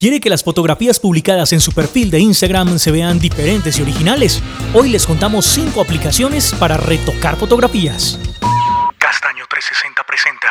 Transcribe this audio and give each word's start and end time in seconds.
¿Quiere 0.00 0.20
que 0.20 0.30
las 0.30 0.44
fotografías 0.44 1.00
publicadas 1.00 1.52
en 1.52 1.60
su 1.60 1.72
perfil 1.72 2.08
de 2.12 2.20
Instagram 2.20 2.78
se 2.78 2.92
vean 2.92 3.18
diferentes 3.18 3.80
y 3.80 3.82
originales? 3.82 4.40
Hoy 4.72 4.90
les 4.90 5.04
contamos 5.04 5.44
5 5.46 5.80
aplicaciones 5.80 6.54
para 6.54 6.76
retocar 6.76 7.36
fotografías. 7.36 8.16
Castaño 8.96 9.44
360 9.50 10.04
presenta 10.06 10.46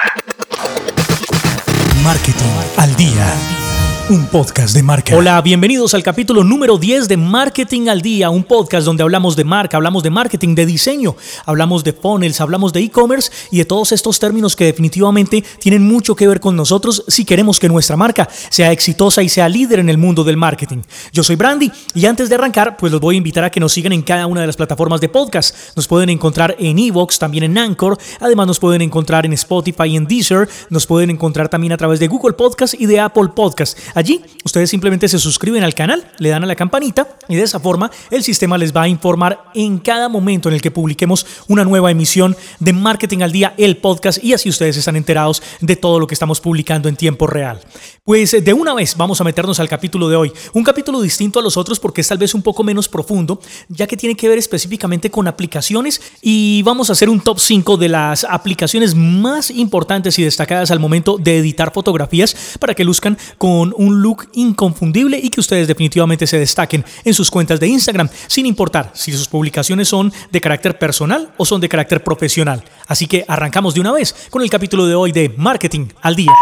Marketing 2.03 2.43
al 2.75 2.93
día. 2.97 3.66
Un 4.09 4.25
podcast 4.27 4.73
de 4.73 4.83
marca. 4.83 5.13
Hola, 5.17 5.41
bienvenidos 5.41 5.93
al 5.93 6.01
capítulo 6.01 6.45
número 6.45 6.77
10 6.77 7.09
de 7.09 7.17
Marketing 7.17 7.89
al 7.89 8.01
Día, 8.01 8.29
un 8.29 8.45
podcast 8.45 8.85
donde 8.85 9.03
hablamos 9.03 9.35
de 9.35 9.43
marca, 9.43 9.75
hablamos 9.75 10.01
de 10.01 10.09
marketing, 10.09 10.55
de 10.55 10.65
diseño, 10.65 11.17
hablamos 11.45 11.83
de 11.83 11.91
funnels, 11.91 12.39
hablamos 12.39 12.71
de 12.71 12.79
e-commerce 12.79 13.29
y 13.51 13.57
de 13.57 13.65
todos 13.65 13.91
estos 13.91 14.17
términos 14.17 14.55
que 14.55 14.63
definitivamente 14.63 15.43
tienen 15.59 15.83
mucho 15.83 16.15
que 16.15 16.25
ver 16.25 16.39
con 16.39 16.55
nosotros 16.55 17.03
si 17.09 17.25
queremos 17.25 17.59
que 17.59 17.67
nuestra 17.67 17.97
marca 17.97 18.29
sea 18.49 18.71
exitosa 18.71 19.23
y 19.23 19.27
sea 19.27 19.49
líder 19.49 19.79
en 19.79 19.89
el 19.89 19.97
mundo 19.97 20.23
del 20.23 20.37
marketing. 20.37 20.83
Yo 21.11 21.21
soy 21.21 21.35
Brandy 21.35 21.69
y 21.93 22.05
antes 22.05 22.29
de 22.29 22.35
arrancar, 22.35 22.77
pues 22.77 22.93
los 22.93 23.01
voy 23.01 23.15
a 23.15 23.17
invitar 23.17 23.43
a 23.43 23.51
que 23.51 23.59
nos 23.59 23.73
sigan 23.73 23.91
en 23.91 24.03
cada 24.03 24.25
una 24.25 24.39
de 24.39 24.47
las 24.47 24.55
plataformas 24.55 25.01
de 25.01 25.09
podcast. 25.09 25.53
Nos 25.75 25.85
pueden 25.85 26.07
encontrar 26.07 26.55
en 26.59 26.79
Evox, 26.79 27.19
también 27.19 27.43
en 27.43 27.57
Anchor, 27.57 27.97
además 28.21 28.47
nos 28.47 28.59
pueden 28.59 28.83
encontrar 28.83 29.25
en 29.25 29.33
Spotify 29.33 29.87
y 29.87 29.97
en 29.97 30.07
Deezer, 30.07 30.47
nos 30.69 30.87
pueden 30.87 31.09
encontrar 31.09 31.49
también 31.49 31.73
a 31.73 31.77
través 31.77 31.99
de 31.99 32.07
Google 32.07 32.35
Podcast 32.35 32.73
y 32.73 32.85
de 32.85 33.01
Apple 33.01 33.31
Podcast. 33.35 33.77
Allí 33.97 34.21
ustedes 34.43 34.69
simplemente 34.69 35.07
se 35.07 35.17
suscriben 35.17 35.63
al 35.63 35.73
canal, 35.73 36.07
le 36.19 36.29
dan 36.29 36.43
a 36.43 36.45
la 36.45 36.55
campanita 36.55 37.17
y 37.27 37.35
de 37.35 37.41
esa 37.41 37.59
forma 37.59 37.89
el 38.11 38.23
sistema 38.23 38.55
les 38.55 38.71
va 38.71 38.83
a 38.83 38.87
informar 38.87 39.45
en 39.55 39.79
cada 39.79 40.07
momento 40.07 40.49
en 40.49 40.53
el 40.53 40.61
que 40.61 40.69
publiquemos 40.69 41.25
una 41.47 41.63
nueva 41.63 41.89
emisión 41.89 42.37
de 42.59 42.73
Marketing 42.73 43.23
al 43.23 43.31
Día, 43.31 43.55
el 43.57 43.77
podcast, 43.77 44.23
y 44.23 44.33
así 44.33 44.49
ustedes 44.49 44.77
están 44.77 44.97
enterados 44.97 45.41
de 45.61 45.75
todo 45.77 45.99
lo 45.99 46.05
que 46.05 46.13
estamos 46.13 46.39
publicando 46.39 46.89
en 46.89 46.95
tiempo 46.95 47.25
real. 47.25 47.59
Pues 48.03 48.35
de 48.43 48.53
una 48.53 48.75
vez 48.75 48.95
vamos 48.95 49.19
a 49.19 49.23
meternos 49.23 49.59
al 49.59 49.67
capítulo 49.67 50.07
de 50.09 50.15
hoy. 50.15 50.31
Un 50.53 50.63
capítulo 50.63 51.01
distinto 51.01 51.39
a 51.39 51.41
los 51.41 51.57
otros 51.57 51.79
porque 51.79 52.01
es 52.01 52.07
tal 52.07 52.19
vez 52.19 52.35
un 52.35 52.43
poco 52.43 52.63
menos 52.63 52.87
profundo, 52.87 53.41
ya 53.67 53.87
que 53.87 53.97
tiene 53.97 54.15
que 54.15 54.29
ver 54.29 54.37
específicamente 54.37 55.09
con 55.09 55.27
aplicaciones 55.27 55.99
y 56.21 56.61
vamos 56.61 56.91
a 56.91 56.93
hacer 56.93 57.09
un 57.09 57.19
top 57.19 57.39
5 57.39 57.77
de 57.77 57.89
las 57.89 58.25
aplicaciones 58.25 58.93
más 58.93 59.49
importantes 59.49 60.19
y 60.19 60.23
destacadas 60.23 60.69
al 60.69 60.79
momento 60.79 61.17
de 61.17 61.39
editar 61.39 61.73
fotografías 61.73 62.57
para 62.59 62.75
que 62.75 62.83
luzcan 62.83 63.17
con 63.39 63.73
un 63.75 63.86
look 63.91 64.29
inconfundible 64.33 65.19
y 65.21 65.29
que 65.29 65.39
ustedes 65.39 65.67
definitivamente 65.67 66.27
se 66.27 66.39
destaquen 66.39 66.85
en 67.03 67.13
sus 67.13 67.29
cuentas 67.29 67.59
de 67.59 67.67
Instagram, 67.67 68.09
sin 68.27 68.45
importar 68.45 68.91
si 68.93 69.11
sus 69.11 69.27
publicaciones 69.27 69.87
son 69.87 70.11
de 70.31 70.41
carácter 70.41 70.77
personal 70.77 71.33
o 71.37 71.45
son 71.45 71.61
de 71.61 71.69
carácter 71.69 72.03
profesional. 72.03 72.63
Así 72.87 73.07
que 73.07 73.25
arrancamos 73.27 73.73
de 73.73 73.81
una 73.81 73.91
vez 73.91 74.15
con 74.29 74.41
el 74.41 74.49
capítulo 74.49 74.85
de 74.85 74.95
hoy 74.95 75.11
de 75.11 75.29
Marketing 75.37 75.87
al 76.01 76.15
Día. 76.15 76.33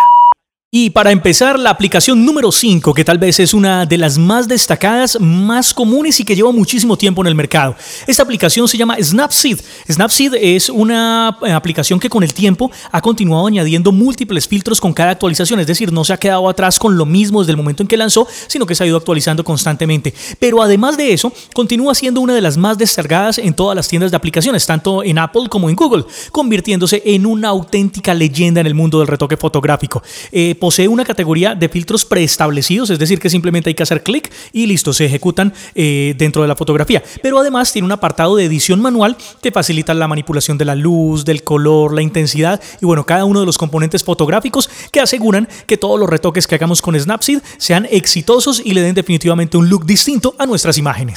Y 0.78 0.90
para 0.90 1.12
empezar, 1.12 1.58
la 1.58 1.70
aplicación 1.70 2.26
número 2.26 2.52
5, 2.52 2.94
que 2.94 3.06
tal 3.06 3.18
vez 3.18 3.40
es 3.40 3.54
una 3.54 3.86
de 3.86 3.98
las 3.98 4.18
más 4.18 4.46
destacadas, 4.46 5.18
más 5.22 5.74
comunes 5.74 6.20
y 6.20 6.26
que 6.26 6.36
lleva 6.36 6.52
muchísimo 6.52 6.98
tiempo 6.98 7.22
en 7.22 7.28
el 7.28 7.34
mercado. 7.34 7.78
Esta 8.06 8.24
aplicación 8.24 8.68
se 8.68 8.78
llama 8.78 8.98
Snapseed. 9.02 9.62
Snapseed 9.90 10.34
es 10.34 10.68
una 10.68 11.38
eh, 11.44 11.54
aplicación 11.54 11.98
que 11.98 12.10
con 12.10 12.24
el 12.24 12.34
tiempo 12.34 12.70
ha 12.92 13.00
continuado 13.00 13.48
añadiendo 13.48 13.94
múltiples 13.94 14.50
filtros 14.50 14.82
con 14.82 14.92
cada 14.92 15.12
actualización, 15.12 15.62
es 15.62 15.68
decir, 15.68 15.94
no 15.94 16.04
se 16.04 16.12
ha 16.12 16.18
quedado 16.18 16.50
atrás 16.50 16.78
con 16.78 16.98
lo 16.98 17.06
mismo 17.06 17.40
desde 17.40 17.52
el 17.52 17.58
momento 17.58 17.82
en 17.82 17.88
que 17.88 17.96
lanzó, 17.96 18.28
sino 18.48 18.66
que 18.66 18.76
se 18.76 18.84
ha 18.84 18.88
ido 18.88 18.98
actualizando 18.98 19.46
constantemente. 19.46 20.14
Pero 20.40 20.62
además 20.62 20.98
de 20.98 21.14
eso, 21.14 21.32
continúa 21.54 21.96
siendo 21.96 22.20
una 22.20 22.34
de 22.34 22.42
las 22.42 22.58
más 22.58 22.78
descargadas 22.78 23.38
en 23.38 23.54
todas 23.54 23.78
las 23.78 23.88
tiendas 23.88 24.12
de 24.12 24.18
aplicaciones, 24.18 24.66
tanto 24.66 25.06
en 25.06 25.20
Apple 25.20 25.44
como 25.50 25.70
en 25.70 25.78
Google, 25.78 26.04
convirtiéndose 26.34 27.02
en 27.06 27.26
una 27.26 27.48
auténtica 27.48 28.14
leyenda 28.14 28.60
en 28.60 28.68
el 28.68 28.76
mundo 28.76 29.00
del 29.00 29.08
retoque 29.08 29.38
fotográfico. 29.38 30.04
Eh, 30.34 30.54
posee 30.66 30.88
una 30.88 31.06
categoría 31.06 31.54
de 31.54 31.70
filtros 31.70 32.06
preestablecidos, 32.06 32.90
es 32.90 32.98
decir, 32.98 33.20
que 33.20 33.30
simplemente 33.30 33.70
hay 33.70 33.76
que 33.76 33.84
hacer 33.84 34.02
clic 34.02 34.32
y 34.52 34.66
listo, 34.66 34.94
se 34.94 35.06
ejecutan 35.06 35.54
eh, 35.76 36.16
dentro 36.18 36.42
de 36.42 36.48
la 36.48 36.56
fotografía. 36.56 37.04
Pero 37.22 37.38
además 37.38 37.72
tiene 37.72 37.86
un 37.86 37.92
apartado 37.92 38.36
de 38.36 38.46
edición 38.46 38.82
manual 38.82 39.16
que 39.44 39.52
facilita 39.52 39.94
la 39.94 40.08
manipulación 40.08 40.58
de 40.58 40.66
la 40.66 40.74
luz, 40.74 41.24
del 41.24 41.44
color, 41.44 41.94
la 41.94 42.02
intensidad 42.02 42.60
y 42.82 42.86
bueno, 42.88 43.06
cada 43.06 43.26
uno 43.26 43.42
de 43.42 43.46
los 43.46 43.60
componentes 43.60 44.04
fotográficos 44.04 44.68
que 44.92 45.02
aseguran 45.02 45.48
que 45.68 45.78
todos 45.78 46.00
los 46.00 46.10
retoques 46.10 46.48
que 46.48 46.56
hagamos 46.56 46.82
con 46.82 47.00
Snapseed 47.00 47.42
sean 47.60 47.88
exitosos 47.92 48.60
y 48.66 48.74
le 48.74 48.82
den 48.82 48.96
definitivamente 48.96 49.58
un 49.58 49.70
look 49.70 49.86
distinto 49.86 50.34
a 50.40 50.48
nuestras 50.48 50.80
imágenes. 50.80 51.16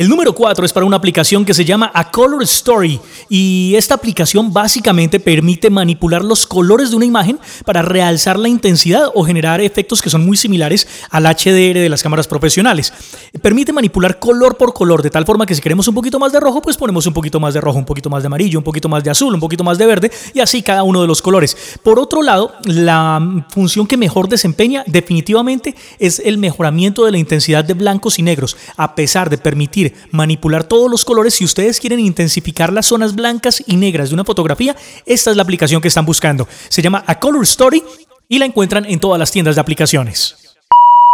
El 0.00 0.08
número 0.08 0.34
4 0.34 0.64
es 0.64 0.72
para 0.72 0.86
una 0.86 0.96
aplicación 0.96 1.44
que 1.44 1.52
se 1.52 1.66
llama 1.66 1.90
A 1.92 2.10
Color 2.10 2.42
Story 2.44 2.98
y 3.28 3.74
esta 3.76 3.96
aplicación 3.96 4.50
básicamente 4.50 5.20
permite 5.20 5.68
manipular 5.68 6.24
los 6.24 6.46
colores 6.46 6.88
de 6.88 6.96
una 6.96 7.04
imagen 7.04 7.38
para 7.66 7.82
realzar 7.82 8.38
la 8.38 8.48
intensidad 8.48 9.10
o 9.14 9.26
generar 9.26 9.60
efectos 9.60 10.00
que 10.00 10.08
son 10.08 10.24
muy 10.24 10.38
similares 10.38 10.88
al 11.10 11.24
HDR 11.24 11.80
de 11.80 11.88
las 11.90 12.02
cámaras 12.02 12.26
profesionales. 12.26 12.94
Permite 13.42 13.74
manipular 13.74 14.18
color 14.18 14.56
por 14.56 14.72
color 14.72 15.02
de 15.02 15.10
tal 15.10 15.26
forma 15.26 15.44
que 15.44 15.54
si 15.54 15.60
queremos 15.60 15.86
un 15.86 15.94
poquito 15.94 16.18
más 16.18 16.32
de 16.32 16.40
rojo, 16.40 16.62
pues 16.62 16.78
ponemos 16.78 17.06
un 17.06 17.12
poquito 17.12 17.38
más 17.38 17.52
de 17.52 17.60
rojo, 17.60 17.76
un 17.76 17.84
poquito 17.84 18.08
más 18.08 18.22
de 18.22 18.28
amarillo, 18.28 18.58
un 18.58 18.64
poquito 18.64 18.88
más 18.88 19.04
de 19.04 19.10
azul, 19.10 19.34
un 19.34 19.40
poquito 19.40 19.64
más 19.64 19.76
de 19.76 19.84
verde 19.84 20.10
y 20.32 20.40
así 20.40 20.62
cada 20.62 20.82
uno 20.82 21.02
de 21.02 21.08
los 21.08 21.20
colores. 21.20 21.54
Por 21.82 21.98
otro 21.98 22.22
lado, 22.22 22.54
la 22.64 23.44
función 23.50 23.86
que 23.86 23.98
mejor 23.98 24.30
desempeña 24.30 24.82
definitivamente 24.86 25.74
es 25.98 26.22
el 26.24 26.38
mejoramiento 26.38 27.04
de 27.04 27.12
la 27.12 27.18
intensidad 27.18 27.66
de 27.66 27.74
blancos 27.74 28.18
y 28.18 28.22
negros, 28.22 28.56
a 28.78 28.94
pesar 28.94 29.28
de 29.28 29.36
permitir 29.36 29.89
manipular 30.10 30.64
todos 30.64 30.90
los 30.90 31.04
colores. 31.04 31.34
Si 31.34 31.44
ustedes 31.44 31.80
quieren 31.80 32.00
intensificar 32.00 32.72
las 32.72 32.86
zonas 32.86 33.14
blancas 33.14 33.62
y 33.66 33.76
negras 33.76 34.10
de 34.10 34.14
una 34.14 34.24
fotografía, 34.24 34.76
esta 35.06 35.30
es 35.30 35.36
la 35.36 35.42
aplicación 35.42 35.80
que 35.80 35.88
están 35.88 36.06
buscando. 36.06 36.48
Se 36.68 36.82
llama 36.82 37.04
A 37.06 37.18
Color 37.18 37.44
Story 37.44 37.82
y 38.28 38.38
la 38.38 38.46
encuentran 38.46 38.84
en 38.84 39.00
todas 39.00 39.18
las 39.18 39.30
tiendas 39.30 39.56
de 39.56 39.60
aplicaciones. 39.60 40.39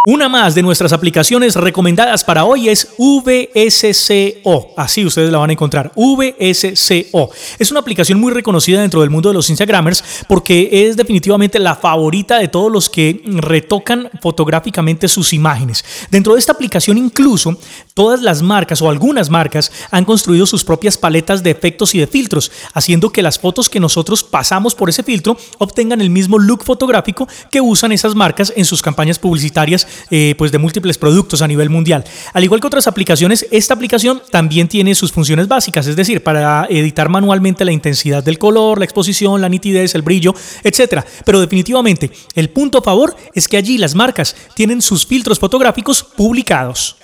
Una 0.05 0.29
más 0.29 0.55
de 0.55 0.61
nuestras 0.61 0.93
aplicaciones 0.93 1.55
recomendadas 1.55 2.23
para 2.23 2.45
hoy 2.45 2.69
es 2.69 2.93
VSCO. 2.97 4.69
Así 4.77 5.05
ustedes 5.05 5.29
la 5.31 5.39
van 5.39 5.49
a 5.49 5.53
encontrar. 5.53 5.91
VSCO. 5.97 7.29
Es 7.59 7.71
una 7.71 7.81
aplicación 7.81 8.17
muy 8.17 8.31
reconocida 8.31 8.79
dentro 8.79 9.01
del 9.01 9.09
mundo 9.09 9.27
de 9.27 9.35
los 9.35 9.49
Instagramers 9.49 10.01
porque 10.29 10.69
es 10.71 10.95
definitivamente 10.95 11.59
la 11.59 11.75
favorita 11.75 12.37
de 12.37 12.47
todos 12.47 12.71
los 12.71 12.89
que 12.89 13.21
retocan 13.25 14.09
fotográficamente 14.21 15.09
sus 15.09 15.33
imágenes. 15.33 15.83
Dentro 16.09 16.35
de 16.35 16.39
esta 16.39 16.53
aplicación 16.53 16.97
incluso 16.97 17.57
todas 17.93 18.21
las 18.21 18.41
marcas 18.41 18.81
o 18.81 18.89
algunas 18.89 19.29
marcas 19.29 19.73
han 19.91 20.05
construido 20.05 20.45
sus 20.45 20.63
propias 20.63 20.97
paletas 20.97 21.43
de 21.43 21.51
efectos 21.51 21.93
y 21.95 21.99
de 21.99 22.07
filtros, 22.07 22.49
haciendo 22.73 23.09
que 23.09 23.21
las 23.23 23.39
fotos 23.39 23.67
que 23.67 23.81
nosotros 23.81 24.23
pasamos 24.23 24.73
por 24.73 24.87
ese 24.87 25.03
filtro 25.03 25.35
obtengan 25.57 25.99
el 25.99 26.11
mismo 26.11 26.39
look 26.39 26.63
fotográfico 26.63 27.27
que 27.51 27.59
usan 27.59 27.91
esas 27.91 28.15
marcas 28.15 28.53
en 28.55 28.63
sus 28.63 28.81
campañas 28.81 29.19
publicitarias 29.19 29.85
eh, 30.09 30.35
pues 30.37 30.51
de 30.51 30.57
múltiples 30.57 30.97
productos 30.97 31.41
a 31.41 31.47
nivel 31.47 31.69
mundial. 31.69 32.03
Al 32.33 32.43
igual 32.43 32.61
que 32.61 32.67
otras 32.67 32.87
aplicaciones, 32.87 33.47
esta 33.51 33.73
aplicación 33.73 34.21
también 34.31 34.67
tiene 34.67 34.95
sus 34.95 35.11
funciones 35.11 35.47
básicas, 35.47 35.87
es 35.87 35.95
decir, 35.95 36.23
para 36.23 36.67
editar 36.69 37.09
manualmente 37.09 37.65
la 37.65 37.71
intensidad 37.71 38.23
del 38.23 38.37
color, 38.37 38.79
la 38.79 38.85
exposición, 38.85 39.41
la 39.41 39.49
nitidez, 39.49 39.95
el 39.95 40.01
brillo, 40.01 40.33
etc. 40.63 41.03
Pero 41.25 41.39
definitivamente, 41.39 42.11
el 42.35 42.49
punto 42.49 42.79
a 42.79 42.81
favor 42.81 43.15
es 43.33 43.47
que 43.47 43.57
allí 43.57 43.77
las 43.77 43.95
marcas 43.95 44.35
tienen 44.55 44.81
sus 44.81 45.05
filtros 45.05 45.39
fotográficos 45.39 46.03
publicados. 46.03 46.97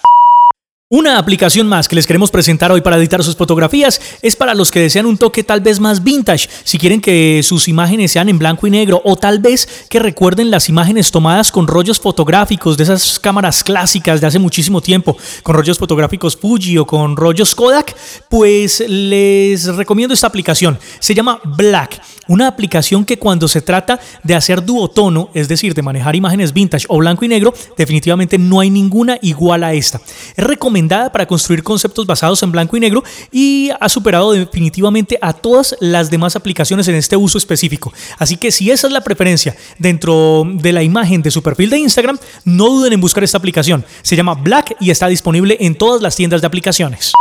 Una 0.96 1.18
aplicación 1.18 1.66
más 1.66 1.88
que 1.88 1.96
les 1.96 2.06
queremos 2.06 2.30
presentar 2.30 2.72
hoy 2.72 2.82
para 2.82 2.98
editar 2.98 3.24
sus 3.24 3.36
fotografías 3.36 4.00
es 4.22 4.36
para 4.36 4.54
los 4.54 4.70
que 4.70 4.80
desean 4.80 5.08
un 5.08 5.18
toque 5.18 5.44
tal 5.44 5.60
vez 5.60 5.80
más 5.80 6.04
vintage, 6.04 6.48
si 6.64 6.78
quieren 6.78 7.02
que 7.02 7.42
sus 7.42 7.68
imágenes 7.68 8.12
sean 8.12 8.30
en 8.30 8.38
blanco 8.38 8.68
y 8.68 8.70
negro 8.70 9.02
o 9.04 9.16
tal 9.16 9.40
vez 9.40 9.88
que 9.90 9.98
recuerden 9.98 10.52
las 10.52 10.70
imágenes 10.70 11.10
tomadas 11.10 11.52
con 11.52 11.66
rollos 11.66 12.00
fotográficos 12.00 12.78
de 12.78 12.84
esas 12.84 13.18
cámaras 13.18 13.64
clásicas 13.64 14.22
de 14.22 14.28
hace 14.28 14.38
muchísimo 14.38 14.82
tiempo, 14.82 15.18
con 15.42 15.56
rollos 15.56 15.80
fotográficos 15.80 16.38
Fuji 16.38 16.78
o 16.78 16.86
con 16.86 17.18
rollos 17.18 17.56
Kodak, 17.56 17.96
pues 18.30 18.84
les 18.88 19.66
recomiendo 19.76 20.14
esta 20.14 20.28
aplicación. 20.28 20.78
Se 21.00 21.16
llama 21.16 21.42
Black, 21.44 22.00
una 22.28 22.48
aplicación 22.48 23.06
que 23.06 23.18
cuando 23.18 23.48
se 23.48 23.62
trata 23.62 24.00
de 24.24 24.36
hacer 24.36 24.64
duotono, 24.64 25.30
es 25.34 25.48
decir, 25.48 25.74
de 25.74 25.82
manejar 25.82 26.16
imágenes 26.16 26.54
vintage 26.54 26.86
o 26.90 26.98
blanco 26.98 27.26
y 27.26 27.28
negro, 27.28 27.54
definitivamente 27.78 28.38
no 28.38 28.60
hay 28.60 28.70
ninguna 28.70 29.18
igual 29.22 29.64
a 29.64 29.74
esta. 29.74 30.02
Es 30.36 30.44
recomendable 30.44 31.10
para 31.12 31.26
construir 31.26 31.64
conceptos 31.64 32.06
basados 32.06 32.42
en 32.44 32.52
blanco 32.52 32.78
y 32.78 32.80
negro 32.80 33.04
y 33.32 33.70
ha 33.80 33.90
superado 33.90 34.32
definitivamente 34.32 35.18
a 35.22 35.34
todas 35.34 35.76
las 35.80 36.10
demás 36.10 36.36
aplicaciones 36.36 36.88
en 36.88 36.96
este 36.96 37.18
uso 37.18 37.38
específico. 37.38 37.94
Así 38.18 38.38
que 38.38 38.52
si 38.52 38.72
esa 38.72 38.88
es 38.88 38.94
la 38.94 39.02
preferencia 39.02 39.56
dentro 39.80 40.44
de 40.46 40.72
la 40.72 40.84
imagen 40.84 41.22
de 41.22 41.32
su 41.32 41.42
perfil 41.42 41.70
de 41.70 41.80
Instagram, 41.80 42.18
no 42.46 42.70
duden 42.70 42.94
en 42.94 43.02
buscar 43.02 43.24
esta 43.24 43.38
aplicación. 43.38 43.86
Se 44.02 44.16
llama 44.16 44.36
Black 44.36 44.76
y 44.80 44.92
está 44.92 45.08
disponible 45.08 45.58
en 45.60 45.76
todas 45.76 46.02
las 46.02 46.16
tiendas 46.16 46.42
de 46.42 46.48
aplicaciones. 46.48 47.14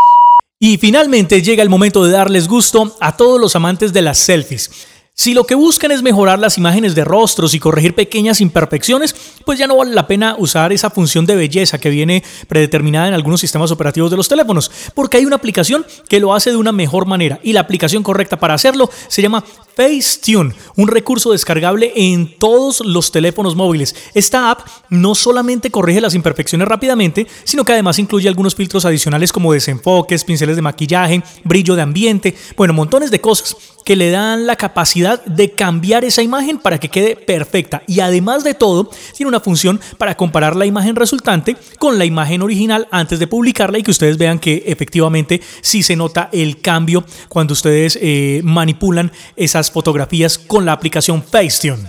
Y 0.64 0.78
finalmente 0.78 1.42
llega 1.42 1.62
el 1.62 1.68
momento 1.68 2.04
de 2.04 2.12
darles 2.12 2.46
gusto 2.46 2.96
a 3.00 3.16
todos 3.16 3.40
los 3.40 3.56
amantes 3.56 3.92
de 3.92 4.00
las 4.00 4.18
selfies. 4.18 4.70
Si 5.14 5.34
lo 5.34 5.44
que 5.44 5.54
buscan 5.54 5.90
es 5.90 6.02
mejorar 6.02 6.38
las 6.38 6.56
imágenes 6.56 6.94
de 6.94 7.04
rostros 7.04 7.52
y 7.52 7.60
corregir 7.60 7.94
pequeñas 7.94 8.40
imperfecciones, 8.40 9.14
pues 9.44 9.58
ya 9.58 9.66
no 9.66 9.76
vale 9.76 9.94
la 9.94 10.06
pena 10.06 10.36
usar 10.38 10.72
esa 10.72 10.88
función 10.88 11.26
de 11.26 11.36
belleza 11.36 11.78
que 11.78 11.90
viene 11.90 12.24
predeterminada 12.48 13.08
en 13.08 13.14
algunos 13.14 13.38
sistemas 13.38 13.70
operativos 13.70 14.10
de 14.10 14.16
los 14.16 14.26
teléfonos, 14.26 14.70
porque 14.94 15.18
hay 15.18 15.26
una 15.26 15.36
aplicación 15.36 15.84
que 16.08 16.18
lo 16.18 16.32
hace 16.32 16.48
de 16.48 16.56
una 16.56 16.72
mejor 16.72 17.04
manera 17.04 17.38
y 17.42 17.52
la 17.52 17.60
aplicación 17.60 18.02
correcta 18.02 18.38
para 18.38 18.54
hacerlo 18.54 18.88
se 19.08 19.20
llama 19.20 19.44
Facetune, 19.76 20.54
un 20.76 20.88
recurso 20.88 21.32
descargable 21.32 21.92
en 21.94 22.38
todos 22.38 22.80
los 22.80 23.12
teléfonos 23.12 23.54
móviles. 23.54 23.94
Esta 24.14 24.50
app 24.50 24.66
no 24.88 25.14
solamente 25.14 25.70
corrige 25.70 26.00
las 26.00 26.14
imperfecciones 26.14 26.66
rápidamente, 26.68 27.26
sino 27.44 27.66
que 27.66 27.72
además 27.72 27.98
incluye 27.98 28.28
algunos 28.28 28.54
filtros 28.54 28.86
adicionales 28.86 29.30
como 29.30 29.52
desenfoques, 29.52 30.24
pinceles 30.24 30.56
de 30.56 30.62
maquillaje, 30.62 31.22
brillo 31.44 31.76
de 31.76 31.82
ambiente, 31.82 32.34
bueno, 32.56 32.72
montones 32.72 33.10
de 33.10 33.20
cosas 33.20 33.56
que 33.84 33.96
le 33.96 34.10
dan 34.10 34.46
la 34.46 34.56
capacidad 34.56 35.01
de 35.24 35.52
cambiar 35.52 36.04
esa 36.04 36.22
imagen 36.22 36.58
para 36.58 36.78
que 36.78 36.88
quede 36.90 37.16
perfecta. 37.16 37.82
Y 37.86 38.00
además 38.00 38.44
de 38.44 38.54
todo, 38.54 38.90
tiene 39.16 39.28
una 39.28 39.40
función 39.40 39.80
para 39.96 40.16
comparar 40.16 40.54
la 40.54 40.66
imagen 40.66 40.96
resultante 40.96 41.56
con 41.78 41.98
la 41.98 42.04
imagen 42.04 42.42
original 42.42 42.88
antes 42.90 43.18
de 43.18 43.26
publicarla 43.26 43.78
y 43.78 43.82
que 43.82 43.90
ustedes 43.90 44.18
vean 44.18 44.38
que 44.38 44.64
efectivamente 44.66 45.40
sí 45.62 45.82
se 45.82 45.96
nota 45.96 46.28
el 46.32 46.60
cambio 46.60 47.04
cuando 47.28 47.52
ustedes 47.52 47.98
eh, 48.00 48.40
manipulan 48.44 49.12
esa 49.36 49.62
fotografías 49.70 50.38
con 50.38 50.64
la 50.64 50.72
aplicación 50.72 51.22
Facetune. 51.22 51.84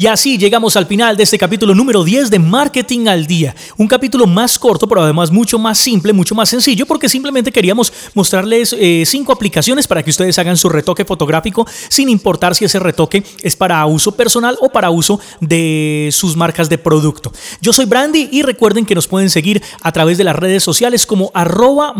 Y 0.00 0.06
así 0.06 0.38
llegamos 0.38 0.76
al 0.76 0.86
final 0.86 1.14
de 1.14 1.24
este 1.24 1.36
capítulo 1.36 1.74
número 1.74 2.02
10 2.02 2.30
de 2.30 2.38
Marketing 2.38 3.06
al 3.06 3.26
Día. 3.26 3.54
Un 3.76 3.86
capítulo 3.86 4.26
más 4.26 4.58
corto, 4.58 4.88
pero 4.88 5.02
además 5.02 5.30
mucho 5.30 5.58
más 5.58 5.76
simple, 5.76 6.14
mucho 6.14 6.34
más 6.34 6.48
sencillo, 6.48 6.86
porque 6.86 7.06
simplemente 7.06 7.52
queríamos 7.52 7.92
mostrarles 8.14 8.74
eh, 8.78 9.02
cinco 9.04 9.30
aplicaciones 9.30 9.86
para 9.86 10.02
que 10.02 10.08
ustedes 10.08 10.38
hagan 10.38 10.56
su 10.56 10.70
retoque 10.70 11.04
fotográfico, 11.04 11.66
sin 11.90 12.08
importar 12.08 12.54
si 12.54 12.64
ese 12.64 12.78
retoque 12.78 13.22
es 13.42 13.56
para 13.56 13.84
uso 13.84 14.12
personal 14.12 14.56
o 14.62 14.70
para 14.70 14.88
uso 14.88 15.20
de 15.38 16.08
sus 16.12 16.34
marcas 16.34 16.70
de 16.70 16.78
producto. 16.78 17.30
Yo 17.60 17.74
soy 17.74 17.84
Brandy 17.84 18.30
y 18.32 18.40
recuerden 18.40 18.86
que 18.86 18.94
nos 18.94 19.06
pueden 19.06 19.28
seguir 19.28 19.62
a 19.82 19.92
través 19.92 20.16
de 20.16 20.24
las 20.24 20.36
redes 20.36 20.64
sociales 20.64 21.04
como 21.04 21.30
arroba. 21.34 21.92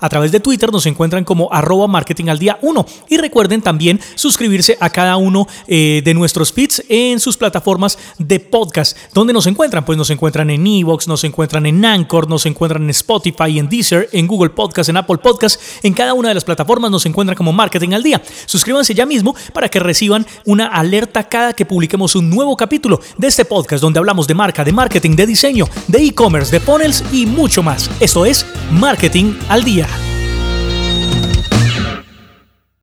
A 0.00 0.08
través 0.08 0.32
de 0.32 0.40
Twitter 0.40 0.72
nos 0.72 0.86
encuentran 0.86 1.24
como 1.24 1.52
arroba 1.52 1.86
marketingaldia 1.88 2.58
1. 2.62 2.86
Y 3.10 3.18
recuerden 3.18 3.60
también 3.60 4.00
suscribirse 4.14 4.78
a 4.80 4.88
cada 4.88 5.18
uno. 5.18 5.46
Eh, 5.90 6.02
de 6.02 6.14
nuestros 6.14 6.52
feeds 6.52 6.84
en 6.88 7.18
sus 7.18 7.36
plataformas 7.36 7.98
de 8.16 8.38
podcast. 8.38 8.96
¿Dónde 9.12 9.32
nos 9.32 9.48
encuentran? 9.48 9.84
Pues 9.84 9.98
nos 9.98 10.10
encuentran 10.10 10.48
en 10.48 10.64
Evox, 10.64 11.08
nos 11.08 11.24
encuentran 11.24 11.66
en 11.66 11.84
Anchor, 11.84 12.28
nos 12.28 12.46
encuentran 12.46 12.84
en 12.84 12.90
Spotify, 12.90 13.58
en 13.58 13.68
Deezer, 13.68 14.08
en 14.12 14.28
Google 14.28 14.50
Podcast, 14.50 14.88
en 14.88 14.96
Apple 14.96 15.18
Podcast. 15.18 15.60
En 15.82 15.92
cada 15.92 16.14
una 16.14 16.28
de 16.28 16.34
las 16.34 16.44
plataformas 16.44 16.92
nos 16.92 17.06
encuentran 17.06 17.36
como 17.36 17.52
Marketing 17.52 17.92
al 17.92 18.04
Día. 18.04 18.22
Suscríbanse 18.46 18.94
ya 18.94 19.04
mismo 19.04 19.34
para 19.52 19.68
que 19.68 19.80
reciban 19.80 20.24
una 20.44 20.66
alerta 20.66 21.28
cada 21.28 21.54
que 21.54 21.66
publiquemos 21.66 22.14
un 22.14 22.30
nuevo 22.30 22.56
capítulo 22.56 23.00
de 23.18 23.26
este 23.26 23.44
podcast 23.44 23.82
donde 23.82 23.98
hablamos 23.98 24.28
de 24.28 24.34
marca, 24.34 24.62
de 24.62 24.72
marketing, 24.72 25.16
de 25.16 25.26
diseño, 25.26 25.66
de 25.88 26.04
e-commerce, 26.04 26.52
de 26.52 26.60
funnels 26.60 27.02
y 27.12 27.26
mucho 27.26 27.64
más. 27.64 27.90
Esto 27.98 28.24
es 28.24 28.46
Marketing 28.70 29.34
al 29.48 29.64
Día. 29.64 29.88